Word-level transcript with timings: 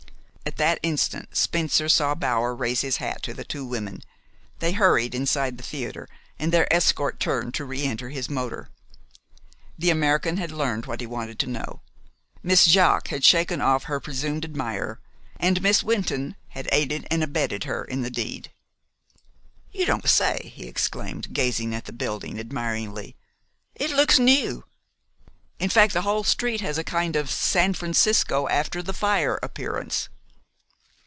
At 0.43 0.57
that 0.57 0.79
instant 0.83 1.35
Spencer 1.37 1.87
saw 1.87 2.13
Bower 2.13 2.53
raise 2.53 2.81
his 2.81 2.97
hat 2.97 3.23
to 3.23 3.33
the 3.33 3.45
two 3.45 3.63
women. 3.63 4.01
They 4.59 4.73
hurried 4.73 5.15
inside 5.15 5.55
the 5.57 5.63
theater, 5.63 6.09
and 6.37 6.51
their 6.51 6.71
escort 6.71 7.21
turned 7.21 7.53
to 7.53 7.65
reënter 7.65 8.11
his 8.11 8.29
motor. 8.29 8.69
The 9.79 9.89
American 9.91 10.35
had 10.37 10.51
learned 10.51 10.87
what 10.87 10.99
he 10.99 11.07
wanted 11.07 11.39
to 11.39 11.47
know. 11.47 11.81
Miss 12.43 12.65
Jaques 12.65 13.11
had 13.11 13.23
shaken 13.23 13.61
off 13.61 13.83
her 13.85 14.01
presumed 14.01 14.43
admirer, 14.43 14.99
and 15.39 15.61
Miss 15.61 15.83
Wynton 15.85 16.35
had 16.49 16.67
aided 16.73 17.07
and 17.09 17.23
abetted 17.23 17.63
her 17.63 17.85
in 17.85 18.01
the 18.01 18.11
deed. 18.11 18.51
"You 19.71 19.85
don't 19.85 20.09
say!" 20.09 20.51
he 20.53 20.67
exclaimed, 20.67 21.31
gazing 21.33 21.73
at 21.73 21.85
the 21.85 21.93
building 21.93 22.37
admiringly. 22.37 23.15
"It 23.73 23.91
looks 23.91 24.19
new. 24.19 24.65
In 25.59 25.69
fact 25.69 25.93
the 25.93 26.01
whole 26.03 26.25
street 26.25 26.59
has 26.59 26.77
a 26.77 26.83
kind 26.83 27.15
of 27.15 27.31
San 27.31 27.73
Francisco 27.73 28.49
after 28.49 28.83
the 28.83 28.93
fire 28.93 29.39
appearance." 29.41 30.09